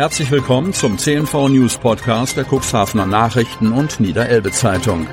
Herzlich 0.00 0.30
willkommen 0.30 0.72
zum 0.72 0.96
CNV 0.96 1.50
News 1.50 1.76
Podcast 1.76 2.34
der 2.34 2.46
Cuxhavener 2.46 3.04
Nachrichten 3.04 3.70
und 3.70 4.00
Niederelbe 4.00 4.50
Zeitung. 4.50 5.06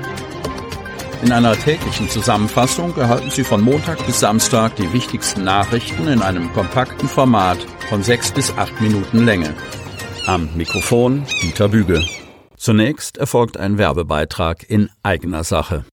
In 1.22 1.30
einer 1.30 1.52
täglichen 1.58 2.08
Zusammenfassung 2.08 2.96
erhalten 2.96 3.30
Sie 3.30 3.44
von 3.44 3.60
Montag 3.60 4.06
bis 4.06 4.20
Samstag 4.20 4.76
die 4.76 4.90
wichtigsten 4.94 5.44
Nachrichten 5.44 6.08
in 6.08 6.22
einem 6.22 6.50
kompakten 6.54 7.06
Format 7.06 7.58
von 7.90 8.02
sechs 8.02 8.32
bis 8.32 8.56
acht 8.56 8.80
Minuten 8.80 9.26
Länge. 9.26 9.52
Am 10.24 10.48
Mikrofon 10.56 11.26
Dieter 11.42 11.68
Büge. 11.68 12.02
Zunächst 12.56 13.18
erfolgt 13.18 13.58
ein 13.58 13.76
Werbebeitrag 13.76 14.64
in 14.70 14.88
eigener 15.02 15.44
Sache. 15.44 15.84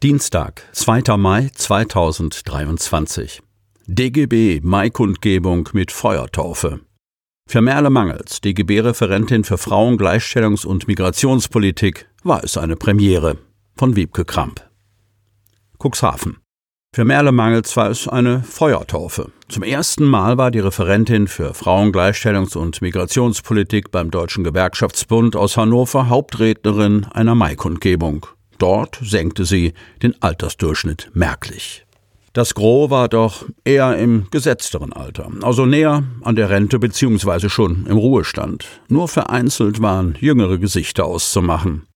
Dienstag, 0.03 0.63
2. 0.73 1.19
Mai 1.19 1.51
2023. 1.55 3.43
DGB 3.87 4.61
Maikundgebung 4.63 5.69
mit 5.75 5.93
Feuertaufe. 5.93 6.81
Für 7.51 7.63
Merle 7.63 7.89
Mangels, 7.89 8.43
DGB-Referentin 8.43 9.43
für 9.43 9.57
Frauen, 9.57 9.97
Gleichstellungs- 9.97 10.67
und 10.67 10.87
Migrationspolitik, 10.87 12.07
war 12.23 12.45
es 12.45 12.59
eine 12.59 12.77
Premiere 12.77 13.39
von 13.75 13.97
Wiebke 13.97 14.27
Kramp. 14.27 14.61
Cuxhaven. 15.83 16.37
Für 16.95 17.07
Merle 17.07 17.33
Mangels 17.33 17.75
war 17.75 17.89
es 17.89 18.07
eine 18.07 18.43
Feuertaufe. 18.43 19.33
Zum 19.49 19.63
ersten 19.63 20.05
Mal 20.05 20.37
war 20.37 20.51
die 20.51 20.59
Referentin 20.59 21.27
für 21.27 21.55
Frauen, 21.55 21.91
Gleichstellungs- 21.91 22.55
und 22.55 22.83
Migrationspolitik 22.83 23.91
beim 23.91 24.11
Deutschen 24.11 24.45
Gewerkschaftsbund 24.45 25.35
aus 25.35 25.57
Hannover 25.57 26.11
Hauptrednerin 26.11 27.07
einer 27.07 27.35
Maikundgebung. 27.35 28.27
Dort 28.59 28.99
senkte 29.03 29.47
sie 29.47 29.73
den 30.03 30.21
Altersdurchschnitt 30.21 31.11
merklich. 31.15 31.87
Das 32.39 32.55
Gros 32.55 32.89
war 32.89 33.09
doch 33.09 33.47
eher 33.65 33.99
im 33.99 34.29
gesetzteren 34.31 34.93
Alter, 34.93 35.29
also 35.43 35.67
näher 35.67 36.05
an 36.23 36.37
der 36.37 36.51
Rente 36.51 36.79
beziehungsweise 36.79 37.51
schon 37.51 37.85
im 37.89 37.97
Ruhestand. 37.97 38.65
Nur 38.87 39.09
vereinzelt 39.09 39.83
waren 39.83 40.17
jüngere 40.21 40.59
Gesichter 40.59 41.05
auszumachen. 41.05 41.89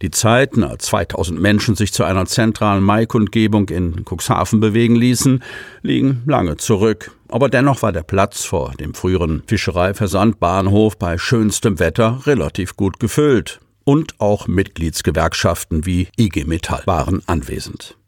Die 0.00 0.10
Zeiten, 0.10 0.64
als 0.64 0.86
2000 0.86 1.38
Menschen 1.38 1.76
sich 1.76 1.92
zu 1.92 2.04
einer 2.04 2.24
zentralen 2.24 2.82
Maikundgebung 2.82 3.68
in 3.68 4.06
Cuxhaven 4.06 4.60
bewegen 4.60 4.96
ließen, 4.96 5.42
liegen 5.82 6.22
lange 6.24 6.56
zurück. 6.56 7.10
Aber 7.28 7.50
dennoch 7.50 7.82
war 7.82 7.92
der 7.92 8.02
Platz 8.02 8.46
vor 8.46 8.72
dem 8.80 8.94
früheren 8.94 9.42
Fischereiversandbahnhof 9.46 10.96
bei 10.96 11.18
schönstem 11.18 11.78
Wetter 11.78 12.22
relativ 12.24 12.76
gut 12.76 12.98
gefüllt. 12.98 13.60
Und 13.84 14.18
auch 14.22 14.48
Mitgliedsgewerkschaften 14.48 15.84
wie 15.84 16.08
IG 16.16 16.46
Metall 16.46 16.80
waren 16.86 17.20
anwesend. 17.26 17.98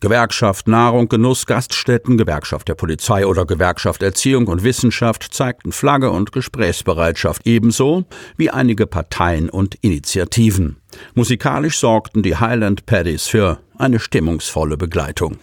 Gewerkschaft 0.00 0.68
Nahrung, 0.68 1.08
Genuss, 1.08 1.46
Gaststätten, 1.46 2.18
Gewerkschaft 2.18 2.68
der 2.68 2.74
Polizei 2.74 3.26
oder 3.26 3.46
Gewerkschaft 3.46 4.02
Erziehung 4.02 4.46
und 4.46 4.62
Wissenschaft 4.62 5.22
zeigten 5.32 5.72
Flagge 5.72 6.10
und 6.10 6.32
Gesprächsbereitschaft 6.32 7.46
ebenso 7.46 8.04
wie 8.36 8.50
einige 8.50 8.86
Parteien 8.86 9.48
und 9.48 9.76
Initiativen. 9.80 10.76
Musikalisch 11.14 11.78
sorgten 11.78 12.22
die 12.22 12.36
Highland 12.36 12.86
Paddies 12.86 13.26
für 13.26 13.58
eine 13.78 13.98
stimmungsvolle 13.98 14.76
Begleitung. 14.76 15.38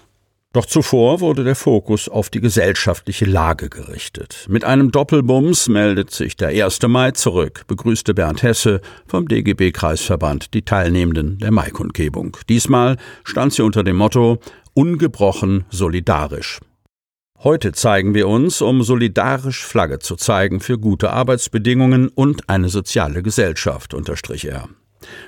Doch 0.53 0.67
zuvor 0.67 1.19
wurde 1.19 1.43
der 1.43 1.55
Fokus 1.55 2.07
auf 2.07 2.29
die 2.29 2.39
gesellschaftliche 2.39 3.25
Lage 3.25 3.69
gerichtet. 3.69 4.45
Mit 4.47 4.63
einem 4.63 4.91
Doppelbums 4.91 5.67
meldet 5.67 6.11
sich 6.11 6.37
der 6.37 6.49
1. 6.49 6.79
Mai 6.83 7.09
zurück, 7.09 7.63
begrüßte 7.65 8.13
Bernd 8.13 8.43
Hesse 8.43 8.79
vom 9.07 9.27
DGB-Kreisverband 9.27 10.53
die 10.53 10.61
Teilnehmenden 10.61 11.39
der 11.39 11.49
Maikundgebung. 11.49 12.37
Diesmal 12.49 12.97
stand 13.23 13.53
sie 13.53 13.63
unter 13.63 13.83
dem 13.83 13.95
Motto 13.95 14.37
Ungebrochen 14.75 15.65
solidarisch. 15.71 16.59
Heute 17.39 17.71
zeigen 17.71 18.13
wir 18.13 18.27
uns, 18.27 18.61
um 18.61 18.83
solidarisch 18.83 19.65
Flagge 19.65 19.97
zu 19.97 20.15
zeigen 20.15 20.59
für 20.59 20.77
gute 20.77 21.11
Arbeitsbedingungen 21.11 22.09
und 22.09 22.47
eine 22.47 22.69
soziale 22.69 23.23
Gesellschaft, 23.23 23.95
unterstrich 23.95 24.45
er. 24.45 24.69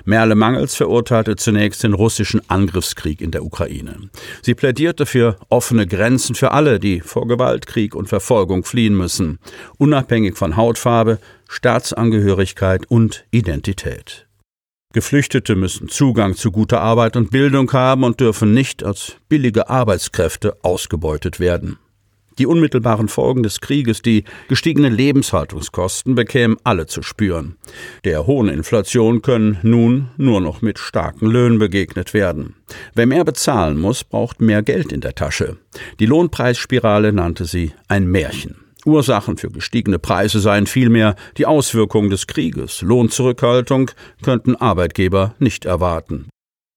Merle 0.04 0.34
Mangels 0.34 0.74
verurteilte 0.74 1.36
zunächst 1.36 1.82
den 1.82 1.94
russischen 1.94 2.40
Angriffskrieg 2.48 3.20
in 3.20 3.30
der 3.30 3.44
Ukraine. 3.44 4.10
Sie 4.42 4.54
plädierte 4.54 5.06
für 5.06 5.36
offene 5.48 5.86
Grenzen 5.86 6.34
für 6.34 6.52
alle, 6.52 6.78
die 6.78 7.00
vor 7.00 7.26
Gewalt, 7.26 7.66
Krieg 7.66 7.94
und 7.94 8.08
Verfolgung 8.08 8.64
fliehen 8.64 8.96
müssen, 8.96 9.38
unabhängig 9.78 10.36
von 10.36 10.56
Hautfarbe, 10.56 11.18
Staatsangehörigkeit 11.48 12.86
und 12.88 13.24
Identität. 13.30 14.26
Geflüchtete 14.92 15.56
müssen 15.56 15.88
Zugang 15.88 16.36
zu 16.36 16.50
guter 16.50 16.80
Arbeit 16.80 17.16
und 17.16 17.30
Bildung 17.30 17.70
haben 17.72 18.02
und 18.02 18.20
dürfen 18.20 18.54
nicht 18.54 18.82
als 18.82 19.16
billige 19.28 19.68
Arbeitskräfte 19.68 20.56
ausgebeutet 20.62 21.38
werden. 21.38 21.78
Die 22.38 22.46
unmittelbaren 22.46 23.08
Folgen 23.08 23.42
des 23.42 23.60
Krieges, 23.60 24.02
die 24.02 24.24
gestiegenen 24.48 24.94
Lebenshaltungskosten 24.94 26.14
bekämen 26.14 26.56
alle 26.64 26.86
zu 26.86 27.02
spüren. 27.02 27.56
Der 28.04 28.26
hohen 28.26 28.48
Inflation 28.48 29.22
können 29.22 29.58
nun 29.62 30.08
nur 30.18 30.40
noch 30.40 30.60
mit 30.60 30.78
starken 30.78 31.26
Löhnen 31.26 31.58
begegnet 31.58 32.12
werden. 32.12 32.54
Wer 32.94 33.06
mehr 33.06 33.24
bezahlen 33.24 33.78
muss, 33.78 34.04
braucht 34.04 34.40
mehr 34.40 34.62
Geld 34.62 34.92
in 34.92 35.00
der 35.00 35.14
Tasche. 35.14 35.56
Die 35.98 36.06
Lohnpreisspirale 36.06 37.12
nannte 37.12 37.46
sie 37.46 37.72
ein 37.88 38.06
Märchen. 38.06 38.56
Ursachen 38.84 39.36
für 39.36 39.50
gestiegene 39.50 39.98
Preise 39.98 40.38
seien 40.38 40.66
vielmehr 40.66 41.16
die 41.38 41.46
Auswirkungen 41.46 42.10
des 42.10 42.26
Krieges. 42.26 42.82
Lohnzurückhaltung 42.82 43.90
könnten 44.22 44.54
Arbeitgeber 44.54 45.34
nicht 45.38 45.64
erwarten. 45.64 46.28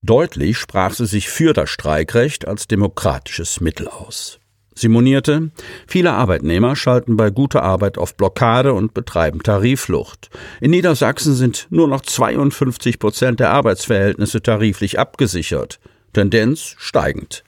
Deutlich 0.02 0.58
sprach 0.58 0.94
sie 0.94 1.06
sich 1.06 1.30
für 1.30 1.54
das 1.54 1.70
Streikrecht 1.70 2.48
als 2.48 2.68
demokratisches 2.68 3.60
Mittel 3.62 3.88
aus. 3.88 4.40
Sie 4.80 4.88
monierte, 4.88 5.52
viele 5.88 6.14
Arbeitnehmer 6.14 6.78
schalten 6.78 7.18
bei 7.18 7.32
guter 7.32 7.64
Arbeit 7.64 7.98
auf 7.98 8.16
Blockade 8.16 8.74
und 8.74 8.94
betreiben 8.94 9.44
Tarifflucht. 9.44 10.30
In 10.62 10.72
Niedersachsen 10.72 11.36
sind 11.36 11.68
nur 11.70 11.90
noch 11.90 12.00
52 12.00 12.98
Prozent 12.98 13.42
der 13.42 13.50
Arbeitsverhältnisse 13.50 14.42
tariflich 14.42 14.98
abgesichert. 14.98 15.82
Tendenz 16.14 16.76
steigend. 16.78 17.44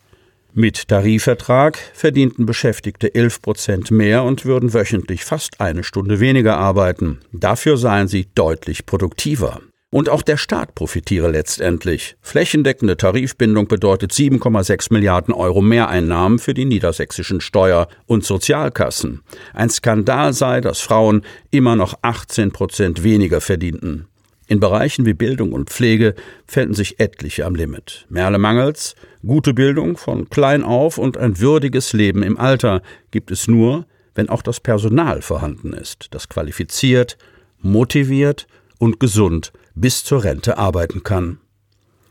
Mit 0.53 0.89
Tarifvertrag 0.89 1.77
verdienten 1.93 2.45
Beschäftigte 2.45 3.15
11 3.15 3.41
Prozent 3.41 3.91
mehr 3.91 4.23
und 4.23 4.43
würden 4.43 4.73
wöchentlich 4.73 5.23
fast 5.23 5.61
eine 5.61 5.85
Stunde 5.85 6.19
weniger 6.19 6.57
arbeiten. 6.57 7.19
Dafür 7.31 7.77
seien 7.77 8.09
sie 8.09 8.27
deutlich 8.35 8.85
produktiver. 8.85 9.61
Und 9.93 10.07
auch 10.07 10.21
der 10.21 10.37
Staat 10.37 10.73
profitiere 10.73 11.29
letztendlich. 11.29 12.15
Flächendeckende 12.21 12.95
Tarifbindung 12.95 13.67
bedeutet 13.67 14.13
7,6 14.13 14.93
Milliarden 14.93 15.33
Euro 15.33 15.61
Mehreinnahmen 15.61 16.39
für 16.39 16.53
die 16.53 16.63
niedersächsischen 16.63 17.41
Steuer- 17.41 17.89
und 18.05 18.23
Sozialkassen. 18.23 19.21
Ein 19.53 19.69
Skandal 19.69 20.31
sei, 20.31 20.61
dass 20.61 20.79
Frauen 20.79 21.23
immer 21.51 21.75
noch 21.75 21.95
18 22.03 22.53
Prozent 22.53 23.03
weniger 23.03 23.41
verdienten. 23.41 24.07
In 24.47 24.61
Bereichen 24.61 25.05
wie 25.05 25.13
Bildung 25.13 25.51
und 25.51 25.69
Pflege 25.69 26.15
fänden 26.47 26.73
sich 26.73 27.01
etliche 27.01 27.45
am 27.45 27.55
Limit. 27.55 28.05
Merle 28.07 28.37
Mangels, 28.37 28.95
gute 29.25 29.53
Bildung 29.53 29.97
von 29.97 30.29
klein 30.29 30.63
auf 30.63 30.97
und 30.97 31.17
ein 31.17 31.39
würdiges 31.39 31.91
Leben 31.91 32.23
im 32.23 32.37
Alter 32.37 32.81
gibt 33.11 33.29
es 33.29 33.49
nur, 33.49 33.85
wenn 34.15 34.29
auch 34.29 34.41
das 34.41 34.61
Personal 34.61 35.21
vorhanden 35.21 35.73
ist, 35.73 36.07
das 36.11 36.29
qualifiziert, 36.29 37.17
motiviert 37.59 38.47
und 38.77 39.01
gesund 39.01 39.51
bis 39.75 40.03
zur 40.03 40.23
Rente 40.23 40.57
arbeiten 40.57 41.03
kann. 41.03 41.39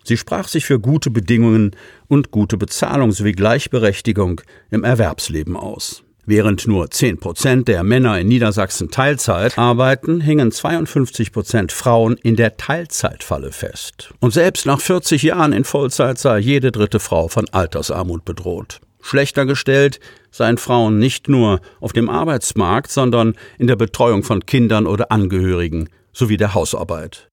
Sie 0.05 0.17
sprach 0.17 0.49
sich 0.49 0.65
für 0.65 0.81
gute 0.81 1.11
Bedingungen 1.11 1.77
und 2.09 2.31
gute 2.31 2.57
Bezahlung 2.57 3.13
sowie 3.13 3.33
Gleichberechtigung 3.33 4.41
im 4.71 4.85
Erwerbsleben 4.85 5.57
aus. 5.57 6.03
Während 6.27 6.67
nur 6.67 6.91
10 6.91 7.19
Prozent 7.19 7.69
der 7.69 7.83
Männer 7.83 8.19
in 8.21 8.29
Niedersachsen 8.29 8.91
Teilzeit 8.91 9.59
arbeiten, 9.59 10.21
hingen 10.21 10.53
52 10.53 11.33
Prozent 11.33 11.73
Frauen 11.73 12.17
in 12.23 12.37
der 12.37 12.57
Teilzeitfalle 12.57 13.53
fest. 13.53 14.13
Und 14.21 14.33
selbst 14.33 14.67
nach 14.67 14.81
40 14.81 15.23
Jahren 15.23 15.53
in 15.53 15.65
Vollzeit 15.65 16.19
sei 16.19 16.39
jede 16.39 16.73
dritte 16.73 17.01
Frau 17.01 17.29
von 17.29 17.49
Altersarmut 17.51 18.25
bedroht. 18.25 18.81
Schlechter 19.01 19.47
gestellt 19.47 19.99
seien 20.31 20.59
Frauen 20.59 20.99
nicht 20.99 21.29
nur 21.29 21.61
auf 21.81 21.93
dem 21.93 22.09
Arbeitsmarkt, 22.09 22.91
sondern 22.91 23.35
in 23.59 23.67
der 23.67 23.77
Betreuung 23.77 24.23
von 24.23 24.45
Kindern 24.45 24.87
oder 24.87 25.11
Angehörigen 25.11 25.89
sowie 26.13 26.37
der 26.37 26.55
Hausarbeit 26.55 27.30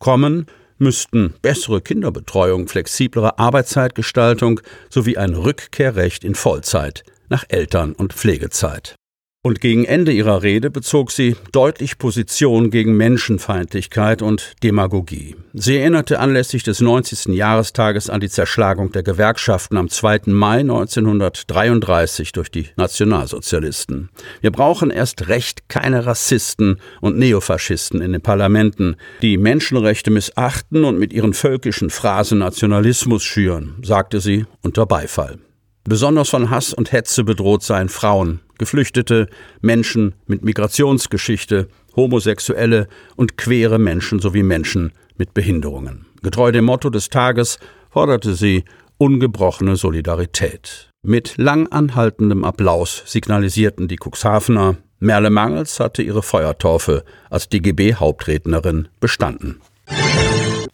kommen, 0.00 0.46
müssten 0.78 1.34
bessere 1.42 1.80
Kinderbetreuung, 1.80 2.66
flexiblere 2.66 3.38
Arbeitszeitgestaltung 3.38 4.60
sowie 4.88 5.16
ein 5.16 5.34
Rückkehrrecht 5.34 6.24
in 6.24 6.34
Vollzeit 6.34 7.04
nach 7.28 7.44
Eltern- 7.48 7.92
und 7.92 8.12
Pflegezeit. 8.12 8.96
Und 9.42 9.62
gegen 9.62 9.86
Ende 9.86 10.12
ihrer 10.12 10.42
Rede 10.42 10.68
bezog 10.68 11.10
sie 11.10 11.34
deutlich 11.52 11.96
Position 11.96 12.70
gegen 12.70 12.98
Menschenfeindlichkeit 12.98 14.20
und 14.20 14.52
Demagogie. 14.62 15.34
Sie 15.54 15.78
erinnerte 15.78 16.18
anlässlich 16.18 16.62
des 16.62 16.82
90. 16.82 17.34
Jahrestages 17.34 18.10
an 18.10 18.20
die 18.20 18.28
Zerschlagung 18.28 18.92
der 18.92 19.02
Gewerkschaften 19.02 19.78
am 19.78 19.88
2. 19.88 20.24
Mai 20.26 20.58
1933 20.58 22.32
durch 22.32 22.50
die 22.50 22.66
Nationalsozialisten. 22.76 24.10
Wir 24.42 24.50
brauchen 24.50 24.90
erst 24.90 25.28
recht 25.28 25.70
keine 25.70 26.04
Rassisten 26.04 26.78
und 27.00 27.16
Neofaschisten 27.16 28.02
in 28.02 28.12
den 28.12 28.20
Parlamenten, 28.20 28.96
die 29.22 29.38
Menschenrechte 29.38 30.10
missachten 30.10 30.84
und 30.84 30.98
mit 30.98 31.14
ihren 31.14 31.32
völkischen 31.32 31.88
Phrasen 31.88 32.40
Nationalismus 32.40 33.22
schüren, 33.22 33.76
sagte 33.82 34.20
sie 34.20 34.44
unter 34.60 34.84
Beifall. 34.84 35.38
Besonders 35.84 36.28
von 36.28 36.50
Hass 36.50 36.74
und 36.74 36.92
Hetze 36.92 37.24
bedroht 37.24 37.62
seien 37.62 37.88
Frauen, 37.88 38.40
Geflüchtete, 38.58 39.28
Menschen 39.60 40.14
mit 40.26 40.44
Migrationsgeschichte, 40.44 41.68
Homosexuelle 41.96 42.88
und 43.16 43.36
queere 43.36 43.78
Menschen 43.78 44.20
sowie 44.20 44.42
Menschen 44.42 44.92
mit 45.16 45.34
Behinderungen. 45.34 46.06
Getreu 46.22 46.52
dem 46.52 46.66
Motto 46.66 46.90
des 46.90 47.08
Tages 47.08 47.58
forderte 47.90 48.34
sie 48.34 48.64
ungebrochene 48.98 49.76
Solidarität. 49.76 50.90
Mit 51.02 51.38
lang 51.38 51.66
anhaltendem 51.68 52.44
Applaus 52.44 53.02
signalisierten 53.06 53.88
die 53.88 53.96
Cuxhavener, 53.96 54.76
Merle 54.98 55.30
Mangels 55.30 55.80
hatte 55.80 56.02
ihre 56.02 56.22
Feuertaufe 56.22 57.04
als 57.30 57.48
DGB-Hauptrednerin 57.48 58.88
bestanden. 59.00 59.62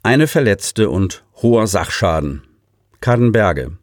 Eine 0.02 0.26
Verletzte 0.26 0.90
und 0.90 1.24
hoher 1.42 1.68
Sachschaden. 1.68 2.42
Kadenberge. 3.00 3.78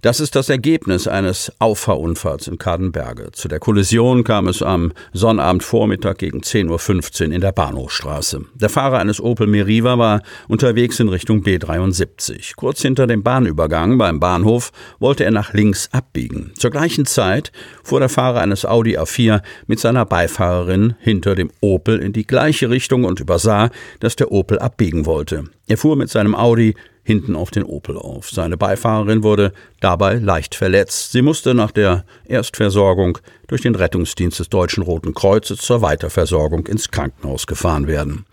Das 0.00 0.20
ist 0.20 0.34
das 0.36 0.48
Ergebnis 0.48 1.06
eines 1.06 1.52
Auffahrunfalls 1.58 2.48
in 2.48 2.58
Kadenberge. 2.58 3.30
Zu 3.32 3.48
der 3.48 3.60
Kollision 3.60 4.24
kam 4.24 4.48
es 4.48 4.62
am 4.62 4.92
Sonnabendvormittag 5.12 6.16
gegen 6.18 6.40
10.15 6.40 7.28
Uhr 7.28 7.34
in 7.34 7.40
der 7.40 7.52
Bahnhofstraße. 7.52 8.44
Der 8.54 8.68
Fahrer 8.68 8.98
eines 8.98 9.20
Opel 9.20 9.46
Meriva 9.46 9.98
war 9.98 10.22
unterwegs 10.48 10.98
in 11.00 11.08
Richtung 11.08 11.42
B73. 11.42 12.54
Kurz 12.56 12.82
hinter 12.82 13.06
dem 13.06 13.22
Bahnübergang 13.22 13.98
beim 13.98 14.20
Bahnhof 14.20 14.72
wollte 14.98 15.24
er 15.24 15.30
nach 15.30 15.52
links 15.52 15.88
abbiegen. 15.92 16.52
Zur 16.58 16.70
gleichen 16.70 17.06
Zeit 17.06 17.52
fuhr 17.82 18.00
der 18.00 18.08
Fahrer 18.08 18.40
eines 18.40 18.64
Audi 18.64 18.98
A4 18.98 19.42
mit 19.66 19.80
seiner 19.80 20.04
Beifahrerin 20.04 20.94
hinter 20.98 21.34
dem 21.34 21.50
Opel 21.60 21.98
in 21.98 22.12
die 22.12 22.26
gleiche 22.26 22.70
Richtung 22.70 23.04
und 23.04 23.20
übersah, 23.20 23.70
dass 24.00 24.16
der 24.16 24.32
Opel 24.32 24.58
abbiegen 24.58 25.06
wollte. 25.06 25.44
Er 25.68 25.78
fuhr 25.78 25.96
mit 25.96 26.10
seinem 26.10 26.34
Audi 26.34 26.74
hinten 27.02 27.34
auf 27.34 27.50
den 27.50 27.64
Opel 27.64 27.96
auf. 27.96 28.30
Seine 28.30 28.56
Beifahrerin 28.56 29.22
wurde 29.22 29.52
dabei 29.80 30.14
leicht 30.14 30.54
verletzt. 30.54 31.12
Sie 31.12 31.22
musste 31.22 31.54
nach 31.54 31.70
der 31.70 32.04
Erstversorgung 32.24 33.18
durch 33.48 33.62
den 33.62 33.74
Rettungsdienst 33.74 34.38
des 34.38 34.48
Deutschen 34.48 34.82
Roten 34.82 35.14
Kreuzes 35.14 35.58
zur 35.58 35.82
Weiterversorgung 35.82 36.66
ins 36.66 36.90
Krankenhaus 36.90 37.46
gefahren 37.46 37.86
werden. 37.86 38.24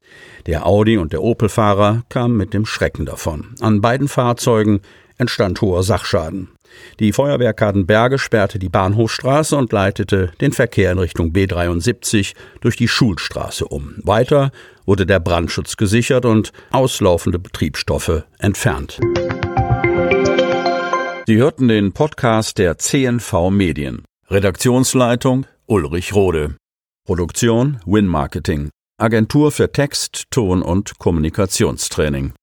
Der 0.45 0.65
Audi 0.65 0.97
und 0.97 1.13
der 1.13 1.23
Opel-Fahrer 1.23 2.03
kamen 2.09 2.37
mit 2.37 2.53
dem 2.53 2.65
Schrecken 2.65 3.05
davon. 3.05 3.55
An 3.59 3.81
beiden 3.81 4.07
Fahrzeugen 4.07 4.81
entstand 5.17 5.61
hoher 5.61 5.83
Sachschaden. 5.83 6.49
Die 6.99 7.13
Feuerwehr 7.13 7.53
Kadenberge 7.53 8.19
sperrte 8.19 8.59
die 8.59 8.69
Bahnhofstraße 8.69 9.55
und 9.55 9.71
leitete 9.71 10.31
den 10.41 10.51
Verkehr 10.51 10.91
in 10.91 10.99
Richtung 10.99 11.31
B73 11.31 12.33
durch 12.61 12.75
die 12.75 12.87
Schulstraße 12.87 13.65
um. 13.65 13.95
Weiter 14.03 14.51
wurde 14.85 15.05
der 15.05 15.19
Brandschutz 15.19 15.77
gesichert 15.77 16.25
und 16.25 16.51
auslaufende 16.71 17.39
Betriebsstoffe 17.39 18.23
entfernt. 18.39 18.99
Sie 21.27 21.37
hörten 21.37 21.67
den 21.67 21.91
Podcast 21.91 22.57
der 22.57 22.77
CNV 22.79 23.51
Medien. 23.51 24.03
Redaktionsleitung 24.29 25.45
Ulrich 25.67 26.15
Rode. 26.15 26.55
Produktion 27.05 27.79
Win 27.85 28.07
Marketing. 28.07 28.69
Agentur 28.99 29.51
für 29.51 29.71
Text, 29.71 30.23
Ton 30.31 30.61
und 30.61 30.97
Kommunikationstraining. 30.97 32.33